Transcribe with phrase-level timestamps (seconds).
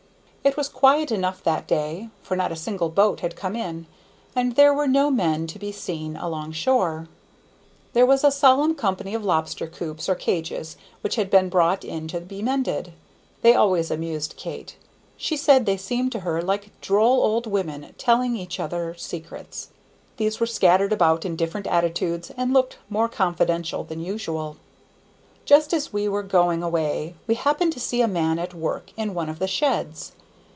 [0.43, 3.85] It was quiet enough that day, for not a single boat had come in,
[4.35, 7.07] and there were no men to be seen along shore.
[7.93, 12.07] There was a solemn company of lobster coops or cages which had been brought in
[12.07, 12.91] to be mended.
[13.43, 14.77] They always amused Kate.
[15.15, 19.69] She said they seemed to her like droll old women telling each other secrets.
[20.17, 24.57] These were scattered about in different attitudes, and looked more confidential than usual.
[25.45, 29.13] Just as we were going away we happened to see a man at work in
[29.13, 30.13] one of the sheds.